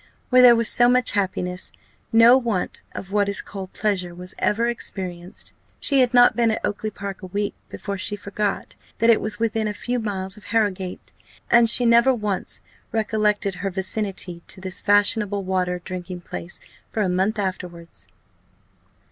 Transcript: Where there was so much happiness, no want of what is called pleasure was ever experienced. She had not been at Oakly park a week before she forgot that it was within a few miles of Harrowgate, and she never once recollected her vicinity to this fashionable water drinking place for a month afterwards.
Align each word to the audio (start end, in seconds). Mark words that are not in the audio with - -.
Where 0.31 0.41
there 0.41 0.55
was 0.55 0.67
so 0.67 0.89
much 0.89 1.11
happiness, 1.11 1.71
no 2.11 2.35
want 2.35 2.81
of 2.93 3.11
what 3.11 3.29
is 3.29 3.39
called 3.39 3.71
pleasure 3.71 4.15
was 4.15 4.33
ever 4.39 4.67
experienced. 4.67 5.53
She 5.79 5.99
had 5.99 6.11
not 6.11 6.35
been 6.35 6.49
at 6.49 6.59
Oakly 6.65 6.89
park 6.89 7.21
a 7.21 7.27
week 7.27 7.53
before 7.69 7.99
she 7.99 8.15
forgot 8.15 8.73
that 8.97 9.11
it 9.11 9.21
was 9.21 9.37
within 9.37 9.67
a 9.67 9.75
few 9.75 9.99
miles 9.99 10.37
of 10.37 10.45
Harrowgate, 10.45 11.13
and 11.51 11.69
she 11.69 11.85
never 11.85 12.15
once 12.15 12.63
recollected 12.91 13.53
her 13.61 13.69
vicinity 13.69 14.41
to 14.47 14.59
this 14.59 14.81
fashionable 14.81 15.43
water 15.43 15.79
drinking 15.85 16.21
place 16.21 16.59
for 16.91 17.03
a 17.03 17.07
month 17.07 17.37
afterwards. 17.37 18.07